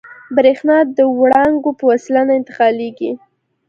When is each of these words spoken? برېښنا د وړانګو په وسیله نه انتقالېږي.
برېښنا 0.35 0.77
د 0.97 0.99
وړانګو 1.21 1.71
په 1.77 1.83
وسیله 1.91 2.21
نه 2.27 2.33
انتقالېږي. 2.39 3.11